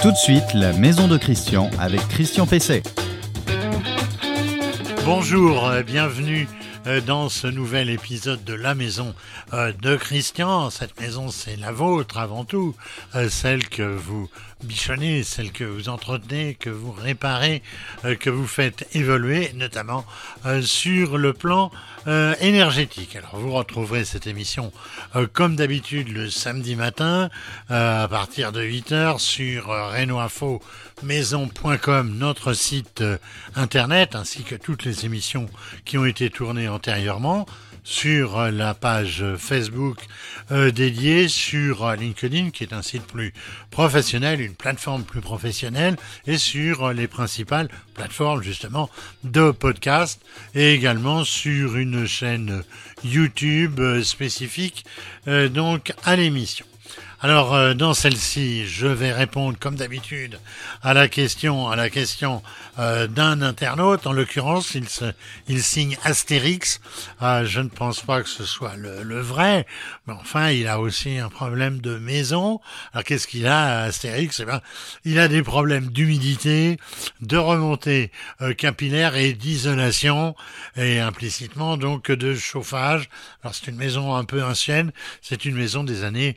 [0.00, 2.84] Tout de suite, la maison de Christian avec Christian Pesset.
[5.04, 6.46] Bonjour, euh, bienvenue
[7.06, 9.14] dans ce nouvel épisode de La Maison
[9.52, 10.70] euh, de Christian.
[10.70, 12.74] Cette maison, c'est la vôtre avant tout,
[13.14, 14.30] euh, celle que vous
[14.64, 17.62] bichonnez, celle que vous entretenez, que vous réparez,
[18.18, 20.04] que vous faites évoluer, notamment
[20.62, 21.70] sur le plan
[22.40, 23.14] énergétique.
[23.14, 24.72] Alors vous retrouverez cette émission
[25.32, 27.30] comme d'habitude le samedi matin
[27.68, 30.60] à partir de 8h sur Renoinfo
[31.02, 33.02] maison.com, notre site
[33.54, 35.46] internet, ainsi que toutes les émissions
[35.84, 37.46] qui ont été tournées antérieurement
[37.88, 39.98] sur la page Facebook
[40.52, 43.32] euh, dédiée, sur euh, LinkedIn, qui est un site plus
[43.70, 48.90] professionnel, une plateforme plus professionnelle, et sur euh, les principales plateformes justement
[49.24, 50.20] de podcast,
[50.54, 52.62] et également sur une chaîne
[53.04, 54.84] YouTube spécifique
[55.26, 56.66] donc à l'émission.
[57.20, 60.38] Alors euh, dans celle-ci, je vais répondre comme d'habitude
[60.84, 62.44] à la question à la question
[62.78, 64.06] euh, d'un internaute.
[64.06, 65.06] En l'occurrence, il, se,
[65.48, 66.80] il signe Astérix.
[67.20, 69.66] Euh, je ne pense pas que ce soit le, le, vrai,
[70.06, 72.60] mais enfin, il a aussi un problème de maison.
[72.92, 74.38] Alors qu'est-ce qu'il a, Astérix?
[74.38, 74.60] Eh bien,
[75.04, 76.78] il a des problèmes d'humidité,
[77.20, 78.12] de remontée
[78.56, 80.36] capillaire et d'isolation,
[80.76, 83.08] et implicitement donc de chauffage.
[83.42, 84.92] Alors c'est une maison un peu ancienne.
[85.20, 86.36] C'est une maison des années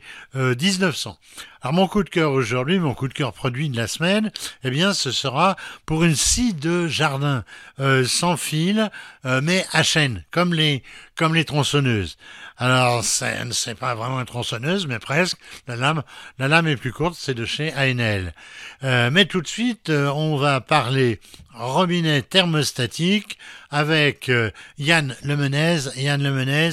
[0.72, 1.18] 1900.
[1.60, 4.32] Alors mon coup de cœur aujourd'hui, mon coup de cœur produit de la semaine,
[4.64, 5.56] eh bien ce sera
[5.86, 7.44] pour une scie de jardin
[7.78, 8.90] euh, sans fil,
[9.26, 10.82] euh, mais à chaîne, comme les
[11.14, 12.16] comme les tronçonneuses.
[12.56, 15.38] Alors c'est pas vraiment une tronçonneuse, mais presque.
[15.68, 16.02] La lame
[16.38, 18.34] la lame est plus courte, c'est de chez ANL.
[18.82, 21.20] Euh, mais tout de suite, on va parler
[21.54, 23.38] robinet thermostatique
[23.70, 24.32] avec
[24.78, 25.90] Yann Lemenez.
[25.96, 26.70] Yann Lemenez,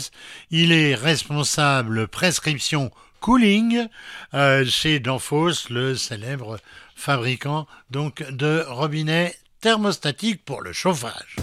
[0.50, 3.88] il est responsable prescription Cooling
[4.34, 6.60] euh, chez Danfoss, le célèbre
[6.96, 11.36] fabricant donc de robinets thermostatiques pour le chauffage.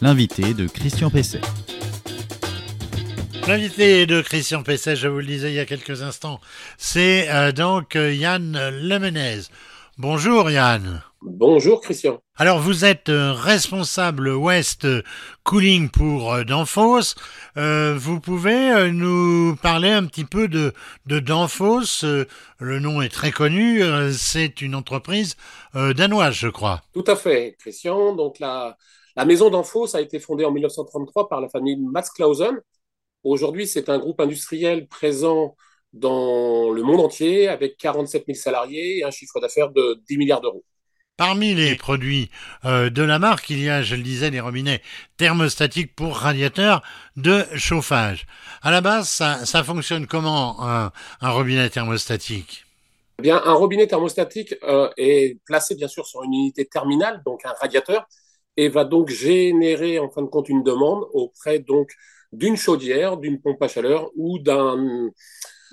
[0.00, 1.40] L'invité de Christian Pesset.
[3.46, 6.40] L'invité de Christian Pesset, je vous le disais il y a quelques instants,
[6.78, 9.42] c'est euh, donc Yann Lemenez.
[9.96, 11.04] Bonjour Yann.
[11.22, 12.18] Bonjour Christian.
[12.34, 14.88] Alors vous êtes euh, responsable West
[15.44, 17.14] Cooling pour euh, Danfoss.
[17.56, 20.72] Euh, vous pouvez nous parler un petit peu de,
[21.06, 23.82] de Danfoss Le nom est très connu.
[24.12, 25.36] C'est une entreprise
[25.74, 26.82] danoise, je crois.
[26.92, 28.16] Tout à fait, Christian.
[28.16, 28.76] Donc la,
[29.14, 31.78] la maison Danfoss a été fondée en 1933 par la famille
[32.16, 32.60] Clausen.
[33.22, 35.54] Aujourd'hui, c'est un groupe industriel présent
[35.94, 40.40] dans le monde entier avec 47 000 salariés et un chiffre d'affaires de 10 milliards
[40.40, 40.64] d'euros.
[41.16, 42.28] Parmi les produits
[42.64, 44.82] euh, de la marque, il y a, je le disais, des robinets
[45.16, 46.82] thermostatiques pour radiateurs
[47.16, 48.26] de chauffage.
[48.62, 50.90] À la base, ça, fonctionne comment un,
[51.20, 52.64] robinet thermostatique?
[53.20, 57.46] Eh Bien, un robinet thermostatique euh, est placé bien sûr sur une unité terminale, donc
[57.46, 58.08] un radiateur,
[58.56, 61.92] et va donc générer en fin de compte une demande auprès donc
[62.32, 65.10] d'une chaudière, d'une pompe à chaleur ou d'un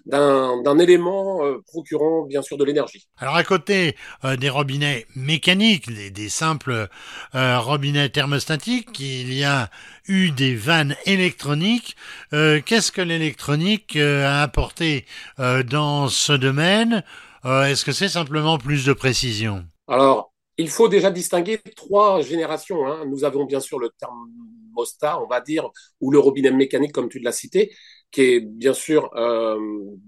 [0.06, 3.08] d'un élément euh, procurant bien sûr de l'énergie.
[3.18, 3.96] Alors à côté
[4.26, 6.88] euh, des robinets mécaniques, des, simples
[7.36, 9.70] euh, robinets thermostatiques, il y a
[10.08, 11.96] eu des vannes électroniques.
[12.32, 15.06] Qu'est-ce que l'électronique a apporté
[15.38, 17.04] dans ce domaine?
[17.46, 19.66] Est-ce que c'est simplement plus de précision?
[19.88, 22.86] Alors, il faut déjà distinguer trois générations.
[22.88, 23.06] Hein.
[23.08, 25.70] Nous avons bien sûr le thermostat, on va dire,
[26.00, 27.72] ou le robinet mécanique, comme tu l'as cité,
[28.12, 29.58] qui est bien sûr euh,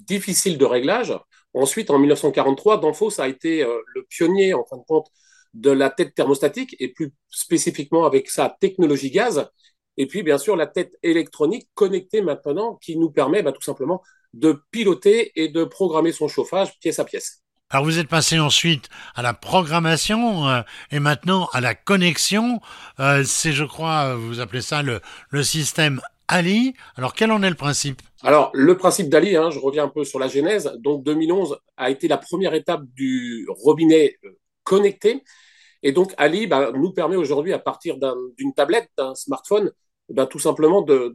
[0.08, 1.18] difficile de réglage.
[1.53, 5.08] Ensuite, en 1943, Danfoss a été euh, le pionnier, en fin de compte,
[5.53, 9.50] de la tête thermostatique et plus spécifiquement avec sa technologie gaz.
[9.97, 14.02] Et puis, bien sûr, la tête électronique connectée maintenant qui nous permet bah, tout simplement
[14.34, 17.40] de piloter et de programmer son chauffage pièce à pièce.
[17.69, 20.62] Alors vous êtes passé ensuite à la programmation euh,
[20.92, 22.62] et maintenant à la connexion.
[23.25, 26.73] C'est, je crois, vous appelez ça le système Ali.
[26.95, 28.01] Alors, quel en est le principe?
[28.22, 30.72] Alors, le principe d'Ali, hein, je reviens un peu sur la genèse.
[30.79, 34.30] Donc, 2011 a été la première étape du robinet euh,
[34.63, 35.24] connecté.
[35.83, 37.98] Et donc, Ali bah, nous permet aujourd'hui, à partir
[38.38, 39.71] d'une tablette, d'un smartphone,
[40.09, 41.13] bah, tout simplement de,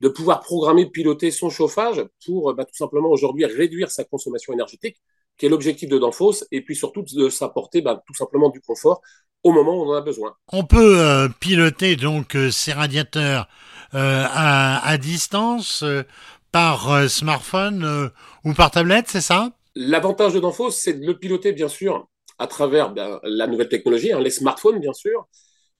[0.00, 4.96] de, pouvoir programmer, piloter son chauffage pour bah, tout simplement aujourd'hui réduire sa consommation énergétique,
[5.38, 9.00] qui est l'objectif de Danfoss, et puis surtout de s'apporter tout simplement du confort
[9.44, 10.34] au moment où on en a besoin.
[10.52, 13.46] On peut euh, piloter donc euh, ces radiateurs
[13.94, 16.02] euh, à, distance euh,
[16.50, 18.10] par euh, smartphone
[18.44, 19.50] ou par tablette, c'est ça?
[19.76, 22.08] L'avantage de Danfoss, c'est de le piloter bien sûr
[22.38, 25.28] à travers ben, la nouvelle technologie, hein, les smartphones bien sûr,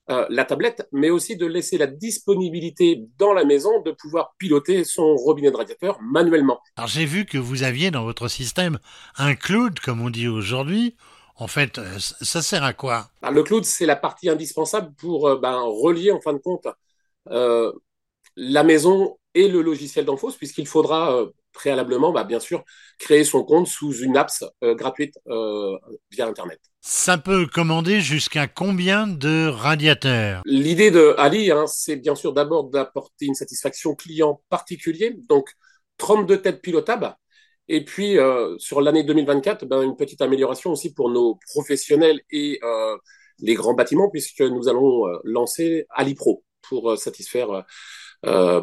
[0.06, 5.17] la tablette, mais aussi de laisser la disponibilité dans la maison de pouvoir piloter son
[5.17, 6.60] robinet de radiateur manuellement.
[6.76, 8.78] Alors j'ai vu que vous aviez dans votre système
[9.17, 10.94] un cloud, comme on dit aujourd'hui.
[11.37, 13.08] En fait, ça sert à quoi?
[13.22, 16.69] Bah, Le cloud, c'est la partie indispensable pour ben, relier, en fin de compte,
[17.31, 17.72] euh,
[18.36, 22.64] la maison et le logiciel d'Enfos, puisqu'il faudra euh, préalablement, bah, bien sûr,
[22.98, 25.76] créer son compte sous une apps euh, gratuite euh,
[26.10, 26.60] via Internet.
[26.81, 30.42] Ça peut commander jusqu'à combien de radiateurs?
[30.44, 35.48] L'idée de Ali, hein, c'est bien sûr d'abord d'apporter une satisfaction client particulier, donc
[35.96, 37.16] 32 têtes pilotables,
[37.69, 42.58] et puis euh, sur l'année 2024, ben, une petite amélioration aussi pour nos professionnels et
[42.62, 42.96] euh,
[43.38, 47.62] les grands bâtiments, puisque nous allons euh, lancer Ali Pro pour satisfaire euh,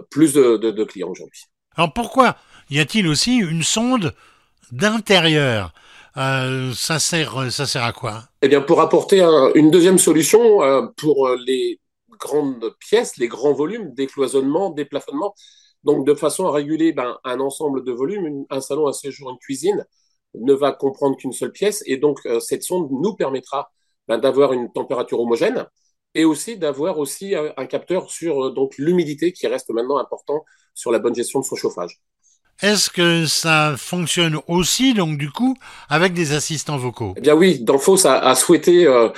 [0.09, 1.43] plus de, de, de clients aujourd'hui.
[1.75, 2.35] Alors pourquoi
[2.69, 4.13] y a-t-il aussi une sonde
[4.71, 5.73] d'intérieur?
[6.17, 8.23] Euh, ça sert, ça sert à quoi?
[8.41, 11.79] Eh bien, pour apporter un, une deuxième solution euh, pour les
[12.19, 15.33] grandes pièces, les grands volumes, décloisonnement, déplafonnement,
[15.83, 19.29] donc de façon à réguler ben, un ensemble de volumes, une, un salon, un séjour,
[19.31, 19.85] une cuisine
[20.35, 23.71] ne va comprendre qu'une seule pièce, et donc euh, cette sonde nous permettra
[24.07, 25.65] ben, d'avoir une température homogène
[26.13, 30.45] et aussi d'avoir aussi un, un capteur sur euh, donc l'humidité qui reste maintenant important
[30.73, 32.01] sur la bonne gestion de son chauffage.
[32.61, 35.55] Est-ce que ça fonctionne aussi, donc du coup,
[35.89, 37.13] avec des assistants vocaux?
[37.17, 39.09] Eh bien oui, Danfoss a, a souhaité euh,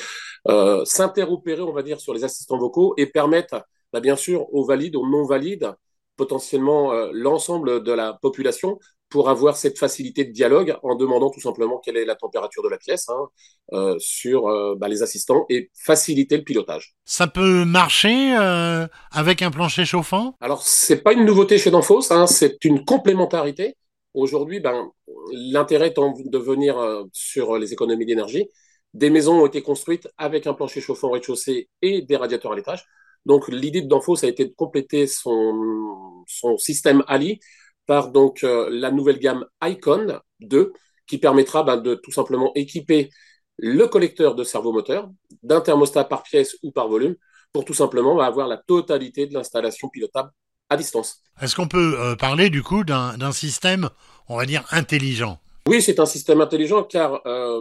[0.47, 4.63] euh, s'interopérer, on va dire, sur les assistants vocaux et permettre, bah, bien sûr, aux
[4.63, 5.73] valides, aux non-valides,
[6.15, 8.79] potentiellement euh, l'ensemble de la population,
[9.13, 12.67] pour avoir cette facilité de dialogue en demandant tout simplement quelle est la température de
[12.67, 13.27] la pièce hein,
[13.71, 16.95] euh, sur euh, bah, les assistants et faciliter le pilotage.
[17.05, 20.35] Ça peut marcher euh, avec un plancher chauffant?
[20.41, 23.77] Alors, c'est pas une nouveauté chez Danfoss, hein, c'est une complémentarité.
[24.15, 24.89] Aujourd'hui, ben,
[25.31, 26.75] l'intérêt étant de venir
[27.13, 28.47] sur les économies d'énergie,
[28.95, 32.55] des maisons ont été construites avec un plancher chauffant au rez-de-chaussée et des radiateurs à
[32.55, 32.83] l'étage.
[33.27, 37.39] Donc, l'idée de Danfoss a été de compléter son, son système Ali
[37.85, 40.73] par donc euh, la nouvelle gamme Icon 2
[41.07, 43.09] qui permettra ben, de tout simplement équiper
[43.57, 45.09] le collecteur de servomoteur
[45.43, 47.15] d'un thermostat par pièce ou par volume
[47.51, 50.31] pour tout simplement ben, avoir la totalité de l'installation pilotable
[50.69, 51.21] à distance.
[51.41, 53.89] Est-ce qu'on peut euh, parler du coup d'un système,
[54.27, 55.39] on va dire, intelligent?
[55.67, 57.59] Oui, c'est un système intelligent car euh,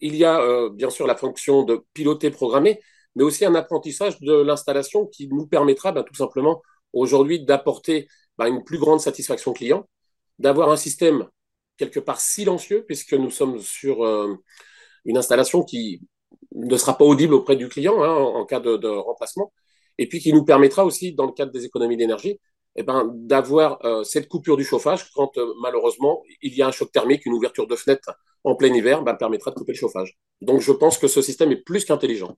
[0.00, 2.80] il y a bien sûr la fonction de piloter, programmer,
[3.14, 6.62] mais aussi un apprentissage de l'installation qui nous permettra ben, tout simplement
[6.92, 8.08] aujourd'hui d'apporter
[8.44, 9.88] une plus grande satisfaction client,
[10.38, 11.28] d'avoir un système
[11.76, 14.34] quelque part silencieux, puisque nous sommes sur euh,
[15.04, 16.02] une installation qui
[16.54, 19.52] ne sera pas audible auprès du client hein, en, cas de, de, remplacement,
[19.98, 22.40] et puis qui nous permettra aussi, dans le cadre des économies d'énergie,
[22.76, 26.72] eh ben, d'avoir euh, cette coupure du chauffage quand euh, malheureusement il y a un
[26.72, 30.18] choc thermique, une ouverture de fenêtre en plein hiver, ben, permettra de couper le chauffage.
[30.42, 32.36] Donc je pense que ce système est plus qu'intelligent.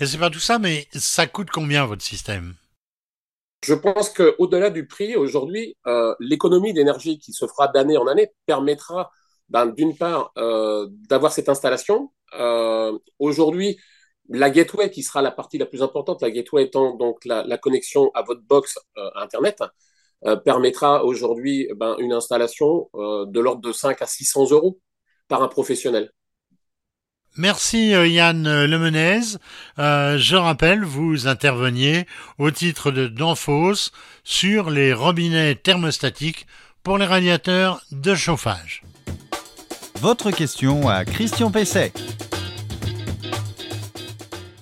[0.00, 2.54] Et c'est pas tout ça, mais ça coûte combien votre système?
[3.64, 8.32] Je pense qu'au-delà du prix, aujourd'hui, euh, l'économie d'énergie qui se fera d'année en année
[8.46, 9.10] permettra,
[9.48, 12.10] ben, d'une part, euh, d'avoir cette installation.
[12.38, 13.78] Euh, aujourd'hui,
[14.28, 18.10] la gateway, qui sera la partie la plus importante, la gateway étant donc la, connexion
[18.14, 18.78] à votre box
[19.16, 19.62] Internet,
[20.44, 24.80] permettra aujourd'hui ben, une installation de l'ordre de 5 à 600 euros
[25.28, 26.12] par un professionnel.
[27.36, 29.38] Merci Yann Lemenez.
[29.78, 32.06] Euh, je rappelle, vous interveniez
[32.38, 33.90] au titre de Danfoss
[34.22, 36.46] sur les robinets thermostatiques
[36.82, 38.82] pour les radiateurs de chauffage.
[40.00, 41.92] Votre question à Christian Pesset.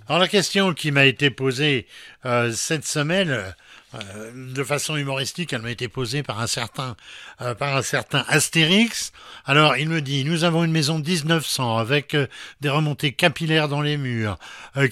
[0.06, 1.86] Alors la question qui m'a été posée
[2.24, 3.54] euh, cette semaine,
[3.94, 6.96] euh, de façon humoristique, elle m'a été posée par un certain
[7.40, 9.12] euh, par un certain Astérix.
[9.44, 12.28] Alors il me dit nous avons une maison 1900 avec euh,
[12.60, 14.38] des remontées capillaires dans les murs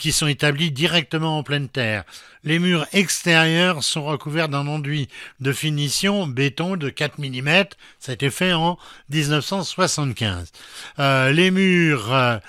[0.00, 2.04] qui sont établies directement en pleine terre.
[2.44, 5.08] Les murs extérieurs sont recouverts d'un enduit
[5.40, 7.64] de finition béton de 4 mm.
[7.98, 8.78] Ça a été fait en
[9.10, 10.52] 1975.
[10.98, 12.40] Euh, les murs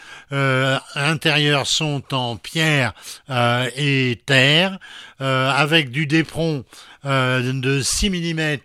[0.95, 2.93] intérieurs sont en pierre
[3.29, 4.79] et terre
[5.19, 6.05] avec du
[6.39, 6.63] dépron
[7.05, 8.57] euh, de 6 mm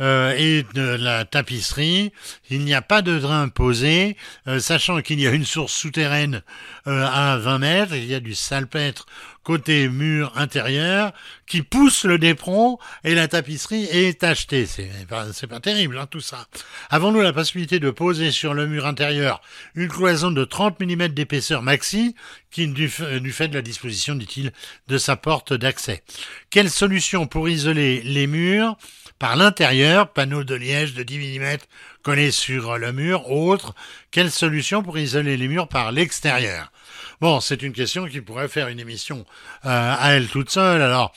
[0.00, 2.12] euh, et de la tapisserie.
[2.50, 6.42] Il n'y a pas de drain posé, euh, sachant qu'il y a une source souterraine
[6.86, 9.06] à 20 mètres, il y a du salpêtre
[9.42, 11.12] côté mur intérieur
[11.46, 14.66] qui pousse le dépron et la tapisserie est achetée.
[14.66, 16.46] C'est pas, pas terrible hein, tout ça.
[16.90, 19.40] Avons-nous la possibilité de poser sur le mur intérieur
[19.74, 22.14] une cloison de 30 mm d'épaisseur maxi
[22.50, 24.52] qui du fait de la disposition, dit-il,
[24.88, 26.02] de sa porte d'accès?
[26.50, 28.76] Quelle solution pour isoler isoler les murs
[29.20, 31.58] par l'intérieur, panneaux de liège de 10 mm
[32.02, 33.74] collés sur le mur, autre,
[34.10, 36.72] quelle solution pour isoler les murs par l'extérieur?
[37.20, 39.24] Bon, c'est une question qui pourrait faire une émission
[39.66, 40.82] euh, à elle toute seule.
[40.82, 41.12] Alors,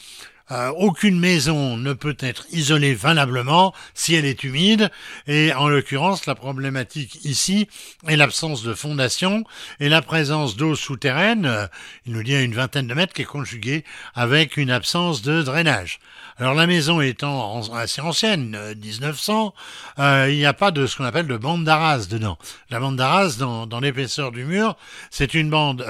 [0.52, 4.92] euh, aucune maison ne peut être isolée valablement si elle est humide,
[5.26, 7.68] et en l'occurrence, la problématique ici
[8.08, 9.46] est l'absence de fondation
[9.80, 11.66] et la présence d'eau souterraine, euh,
[12.06, 15.42] il nous dit à une vingtaine de mètres, qui est conjuguée avec une absence de
[15.42, 16.00] drainage.
[16.38, 19.54] Alors la maison étant assez ancienne, 1900,
[20.00, 22.38] euh, il n'y a pas de ce qu'on appelle de bande d'arras dedans.
[22.70, 24.76] La bande d'arras, dans, l'épaisseur du mur,
[25.12, 25.86] c'est une bande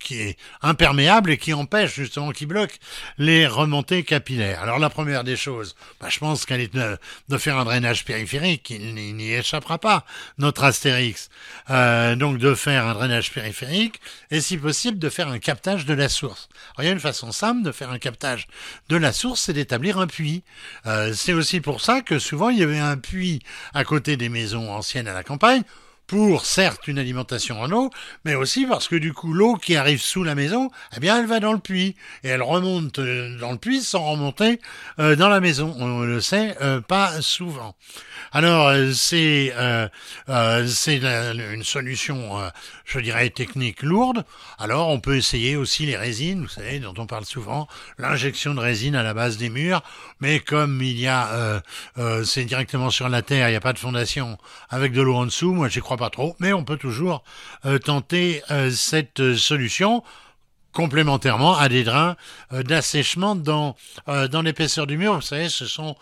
[0.00, 2.78] qui est imperméable et qui empêche justement, qui bloque
[3.18, 4.62] les remontées capillaire.
[4.62, 8.70] Alors la première des choses, bah, je pense qu'elle est de, faire un drainage périphérique,
[8.70, 10.04] il n'y échappera pas,
[10.38, 11.30] notre Astérix.
[11.70, 15.94] Euh, donc de faire un drainage périphérique et si possible de faire un captage de
[15.94, 16.48] la source.
[16.74, 18.46] Alors, il y a une façon simple de faire un captage
[18.88, 20.42] de la source, c'est un puits.
[20.86, 23.40] Euh, c'est aussi pour ça que souvent il y avait un puits
[23.74, 25.62] à côté des maisons anciennes à la campagne
[26.10, 27.88] pour certes une alimentation en eau,
[28.24, 31.26] mais aussi parce que du coup l'eau qui arrive sous la maison, eh bien elle
[31.26, 34.60] va dans le puits et elle remonte euh, dans le puits sans remonter
[34.98, 35.72] euh, dans la maison.
[35.78, 37.76] On le sait euh, pas souvent.
[38.32, 39.54] Alors c'est
[40.66, 42.40] c'est une solution,
[42.84, 44.24] je dirais technique lourde.
[44.58, 48.60] Alors on peut essayer aussi les résines, vous savez, dont on parle souvent, l'injection de
[48.60, 49.82] résine à la base des murs.
[50.20, 51.62] Mais comme il y a,
[52.24, 54.38] c'est directement sur la terre, il n'y a pas de fondation
[54.68, 55.52] avec de l'eau en dessous.
[55.52, 57.22] Moi, j'y crois pas trop, mais on peut toujours
[57.66, 60.02] euh, tenter euh, cette euh, solution
[60.72, 62.16] complémentairement à des drains
[62.52, 63.74] d'assèchement dans,
[64.06, 65.16] dans l'épaisseur du mur.
[65.16, 65.96] Vous savez, ce sont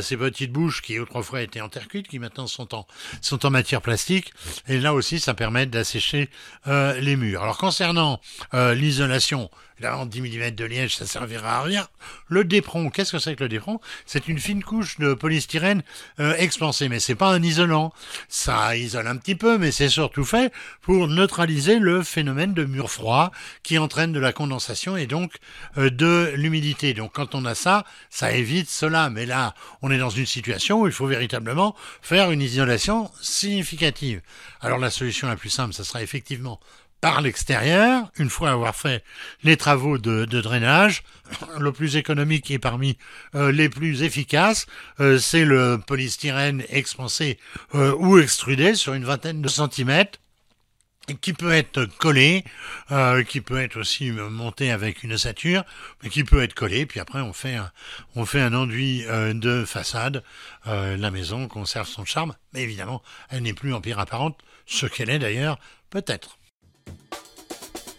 [0.00, 2.86] ces petites bouches qui autrefois étaient en terre cuite, qui maintenant sont en,
[3.20, 4.32] sont en matière plastique.
[4.66, 6.30] Et là aussi, ça permet d'assécher
[6.64, 7.42] les murs.
[7.42, 8.18] Alors concernant
[8.54, 9.50] l'isolation,
[9.80, 11.88] Là, 10 mm de liège, ça servira à rien.
[12.28, 13.80] Le dépron, qu'est-ce que c'est que le dépron?
[14.06, 15.82] C'est une fine couche de polystyrène
[16.20, 17.92] euh, expansée, mais c'est pas un isolant.
[18.28, 22.88] Ça isole un petit peu, mais c'est surtout fait pour neutraliser le phénomène de mur
[22.88, 23.32] froid
[23.64, 25.32] qui entraîne de la condensation et donc
[25.76, 26.94] euh, de l'humidité.
[26.94, 29.10] Donc quand on a ça, ça évite cela.
[29.10, 34.20] Mais là, on est dans une situation où il faut véritablement faire une isolation significative.
[34.60, 36.60] Alors la solution la plus simple, ça sera effectivement
[37.04, 39.04] par l'extérieur, une fois avoir fait
[39.42, 41.02] les travaux de, drainage.
[41.58, 42.96] Le plus économique et parmi
[43.34, 44.64] euh, les plus efficaces,
[45.00, 47.38] euh, c'est le polystyrène expansé
[47.74, 50.18] euh, ou extrudé sur une vingtaine de centimètres
[51.20, 52.42] qui peut être collé,
[53.28, 55.62] qui peut être aussi monté avec une ossature,
[56.02, 57.58] mais qui peut être collé, puis après on fait
[58.40, 60.24] un, enduit de façade,
[60.64, 65.18] la maison conserve son charme, mais évidemment elle n'est plus empire apparente, ce qu'elle est
[65.18, 65.58] d'ailleurs
[65.90, 66.38] peut-être.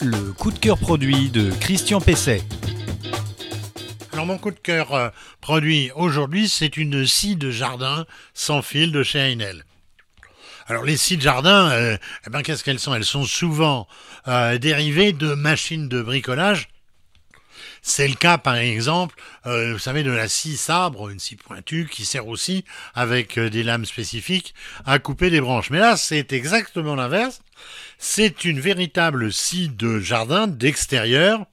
[0.06, 2.44] Le coup de cœur produit de Christian Pesset.
[4.14, 5.10] Alors mon coup de cœur euh,
[5.42, 9.66] produit aujourd'hui, c'est une scie de jardin sans fil de chez Heinel.
[10.68, 11.98] Alors les scies de jardin, euh,
[12.28, 12.94] eh ben, qu'est-ce qu'elles sont?
[12.94, 13.88] Elles sont souvent
[14.28, 16.68] euh, dérivées de machines de bricolage
[17.88, 19.16] c'est le cas, par exemple,
[19.46, 22.66] euh, vous savez, de la scie sabre, une scie pointue, qui sert aussi,
[22.96, 24.56] avec euh, des lames spécifiques,
[24.88, 25.70] à couper des branches.
[25.70, 27.44] Mais là, c'est exactement l'inverse.
[28.00, 31.46] C'est une véritable scie de jardin d'extérieur,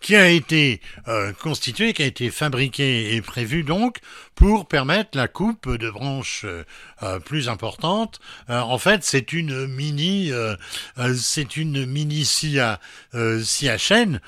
[0.00, 3.98] qui a été euh, constitué, qui a été fabriqué et prévu donc
[4.34, 6.64] pour permettre la coupe de branches euh,
[7.02, 8.20] euh, plus importantes.
[8.48, 10.32] en fait, c'est une mini,
[11.16, 12.80] c'est une mini scie à,
[13.42, 14.20] scie à chaîne,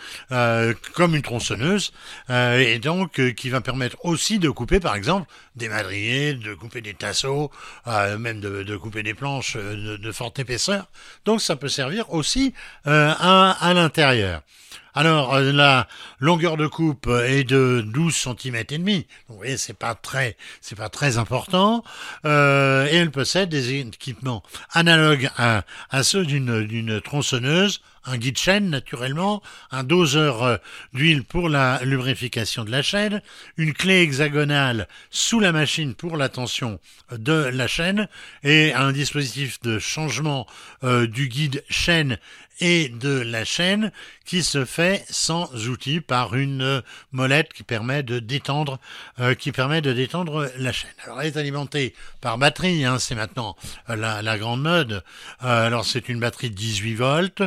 [0.95, 1.93] comme une tronçonneuse,
[2.29, 5.27] et donc qui va permettre aussi de couper, par exemple,
[5.61, 7.51] des madriers, de couper des tasseaux,
[7.87, 10.87] même de, couper des planches de, de, forte épaisseur.
[11.25, 12.53] Donc, ça peut servir aussi
[12.85, 14.43] à, à l'intérieur.
[14.95, 15.87] Alors euh, la
[16.19, 19.07] longueur de coupe est de 12 cm et demi.
[19.29, 21.85] Vous voyez, c'est pas très, c'est pas très important.
[22.25, 25.63] Euh, et elle possède des équipements analogues à,
[26.03, 30.57] ceux d'une, d'une tronçonneuse, un guide chaîne naturellement, un doseur euh,
[30.93, 33.23] d'huile pour la lubrification de la chaîne,
[33.57, 36.81] une clé hexagonale sous la machine pour la tension
[37.13, 38.09] de la chaîne
[38.43, 40.47] et un dispositif de changement
[40.83, 42.19] du guide chaîne
[42.61, 43.91] et de la chaîne
[44.25, 48.79] qui se fait sans outil par une molette qui permet de détendre
[49.19, 50.91] euh, qui permet de détendre la chaîne.
[51.05, 53.57] Alors elle est alimentée par batterie, hein, c'est maintenant
[53.89, 55.03] la, la, grande mode.
[55.43, 57.43] Euh, alors c'est une batterie de 18 volts.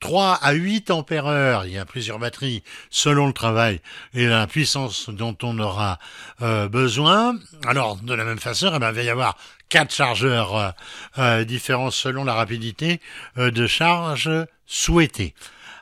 [0.00, 3.80] 3 à 8 ampères il y a plusieurs batteries selon le travail
[4.14, 5.98] et la puissance dont on aura
[6.42, 7.38] euh, besoin.
[7.66, 9.36] Alors de la même façon, eh ben, il va y avoir
[9.68, 10.70] quatre chargeurs euh,
[11.18, 13.00] euh, différents selon la rapidité
[13.38, 14.30] euh, de charge
[14.66, 15.34] souhaitée.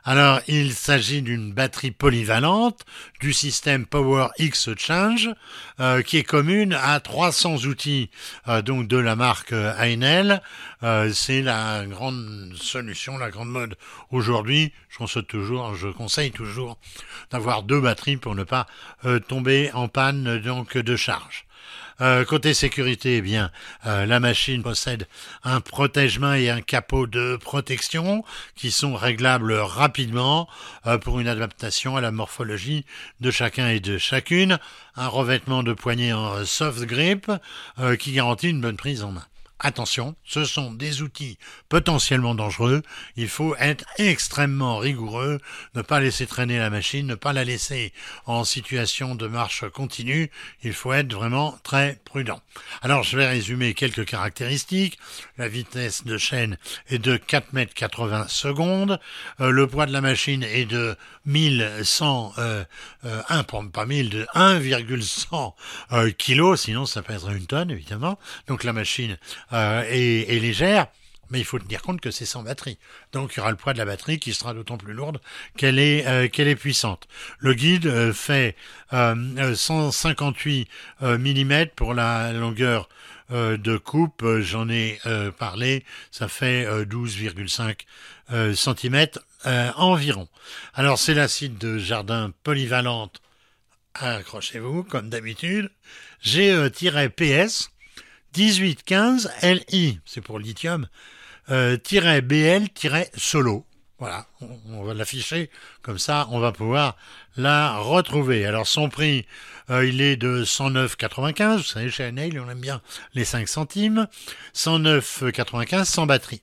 [0.06, 2.84] Alors, il s'agit d'une batterie polyvalente
[3.20, 5.30] du système Power X Change,
[5.80, 8.10] euh, qui est commune à 300 outils
[8.46, 10.42] euh, donc de la marque Ainel.
[10.82, 13.76] Euh, c'est la grande solution, la grande mode
[14.10, 14.74] aujourd'hui.
[14.90, 16.76] Je conseille toujours, je conseille toujours
[17.30, 18.66] d'avoir deux batteries pour ne pas
[19.26, 21.46] tomber en panne donc de charge.
[22.00, 23.50] Euh, côté sécurité, eh bien,
[23.86, 25.06] euh, la machine possède
[25.44, 28.24] un protège-main et un capot de protection
[28.56, 30.48] qui sont réglables rapidement
[30.86, 32.84] euh, pour une adaptation à la morphologie
[33.20, 34.58] de chacun et de chacune.
[34.96, 37.30] Un revêtement de poignée en soft grip
[37.98, 39.24] qui garantit une bonne prise en main.
[39.66, 41.38] Attention, ce sont des outils
[41.70, 42.82] potentiellement dangereux.
[43.16, 45.40] Il faut être extrêmement rigoureux,
[45.74, 47.94] ne pas laisser traîner la machine, ne pas la laisser
[48.26, 50.30] en situation de marche continue.
[50.64, 52.42] Il faut être vraiment très prudent.
[52.82, 54.98] Alors, je vais résumer quelques caractéristiques.
[55.38, 59.00] La vitesse de chaîne est de 4 mètres 80 secondes.
[59.40, 60.94] Euh, le poids de la machine est de
[61.26, 62.64] 1100, euh,
[63.04, 63.22] euh,
[63.72, 65.56] pas 1000, de 1,100
[65.92, 68.18] euh, kg, sinon ça pèserait une tonne, évidemment.
[68.46, 69.16] Donc la machine
[69.54, 70.88] euh, est, légère,
[71.30, 72.76] mais il faut tenir compte que c'est sans batterie.
[73.12, 75.20] Donc il y aura le poids de la batterie qui sera d'autant plus lourde
[75.56, 77.06] qu'elle est, euh, qu'elle est puissante.
[77.38, 78.56] Le guide euh, fait
[78.90, 80.68] 158
[81.00, 82.88] mm pour la longueur
[83.30, 85.00] de coupe, j'en ai
[85.38, 89.06] parlé, ça fait 12,5 cm
[89.76, 90.28] environ.
[90.74, 93.22] Alors c'est l'acide de jardin polyvalente,
[93.94, 95.70] accrochez-vous comme d'habitude,
[96.20, 97.73] GE-PS
[98.36, 100.86] 1815 LI, c'est pour lithium,
[101.50, 103.64] euh, BL-solo.
[104.00, 104.26] Voilà,
[104.68, 105.50] on, va l'afficher,
[105.80, 106.96] comme ça on va pouvoir
[107.36, 108.44] la retrouver.
[108.44, 109.24] Alors son prix,
[109.70, 112.80] euh, il est de 109,95, vous savez chez Nail on aime bien
[113.14, 114.08] les 5 centimes,
[114.52, 116.42] 109,95 sans batterie.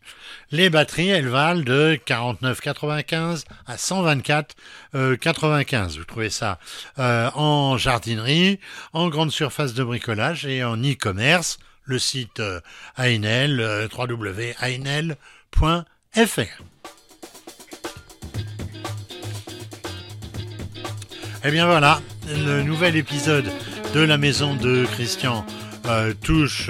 [0.52, 5.98] Les batteries, elles valent de 49,95 à 124,95.
[5.98, 6.58] Vous trouvez ça
[7.00, 8.62] euh, en jardinerie,
[8.94, 12.60] en grande surface de bricolage et en e-commerce le site euh,
[12.98, 15.16] Ainel, euh, www.ainel.fr.
[21.44, 23.52] Eh bien voilà, le nouvel épisode
[23.96, 25.44] de la maison de Christian
[25.88, 26.70] euh, touche,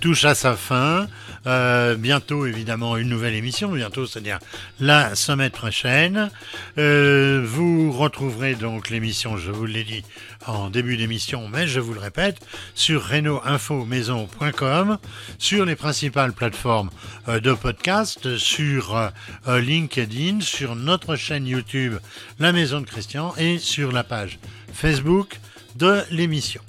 [0.00, 1.06] touche à sa fin.
[1.46, 3.72] Euh, bientôt, évidemment, une nouvelle émission.
[3.72, 4.38] Bientôt, c'est-à-dire
[4.78, 6.30] la semaine prochaine.
[6.78, 10.04] Euh, vous retrouverez donc l'émission, je vous l'ai dit
[10.46, 12.38] en début d'émission, mais je vous le répète,
[12.74, 14.98] sur reno-info-maison.com,
[15.38, 16.90] sur les principales plateformes
[17.28, 19.10] euh, de podcast, sur
[19.46, 21.94] LinkedIn, sur notre chaîne YouTube
[22.38, 24.38] La Maison de Christian et sur la page
[24.72, 25.40] Facebook
[25.76, 26.60] de l'émission.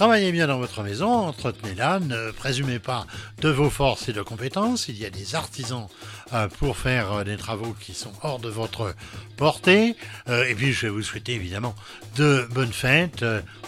[0.00, 3.06] Travaillez bien dans votre maison, entretenez-la, ne présumez pas
[3.42, 4.88] de vos forces et de compétences.
[4.88, 5.88] Il y a des artisans
[6.58, 8.94] pour faire euh, des travaux qui sont hors de votre
[9.36, 9.96] portée.
[10.28, 11.74] Euh, et puis je vais vous souhaiter évidemment
[12.16, 13.24] de bonnes fêtes,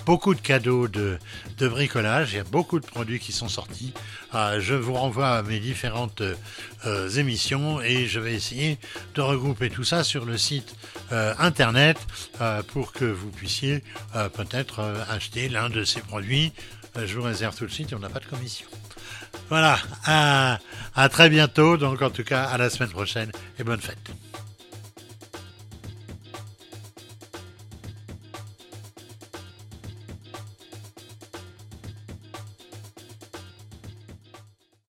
[0.06, 1.18] beaucoup de cadeaux de,
[1.60, 2.32] bricolage.
[2.32, 3.92] Il y a beaucoup de produits qui sont sortis.
[4.32, 6.22] je vous renvoie à mes différentes
[7.16, 8.78] émissions et je vais essayer
[9.14, 10.74] de regrouper tout ça sur le site
[11.12, 11.98] internet
[12.72, 13.84] pour que vous puissiez
[14.34, 16.52] peut-être acheter l'un de ces produits.
[16.96, 18.66] je vous réserve tout de suite on n'a pas de commission.
[19.52, 23.98] Voilà, à, très bientôt, donc en tout cas à la semaine prochaine et bonne fête.